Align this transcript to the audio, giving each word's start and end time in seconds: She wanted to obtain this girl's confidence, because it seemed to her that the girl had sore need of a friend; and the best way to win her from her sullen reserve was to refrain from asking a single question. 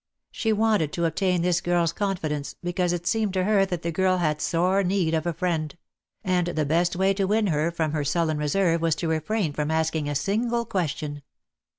She 0.31 0.51
wanted 0.51 0.91
to 0.93 1.05
obtain 1.05 1.43
this 1.43 1.61
girl's 1.61 1.93
confidence, 1.93 2.55
because 2.63 2.91
it 2.91 3.05
seemed 3.05 3.35
to 3.35 3.43
her 3.43 3.67
that 3.67 3.83
the 3.83 3.91
girl 3.91 4.17
had 4.17 4.41
sore 4.41 4.81
need 4.83 5.13
of 5.13 5.27
a 5.27 5.31
friend; 5.33 5.77
and 6.23 6.47
the 6.47 6.65
best 6.65 6.95
way 6.95 7.13
to 7.13 7.25
win 7.27 7.45
her 7.45 7.69
from 7.69 7.91
her 7.91 8.03
sullen 8.03 8.39
reserve 8.39 8.81
was 8.81 8.95
to 8.95 9.07
refrain 9.07 9.53
from 9.53 9.69
asking 9.69 10.09
a 10.09 10.15
single 10.15 10.65
question. 10.65 11.21